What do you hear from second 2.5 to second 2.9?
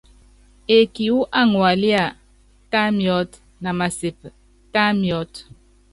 tá